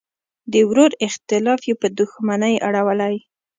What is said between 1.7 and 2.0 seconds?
په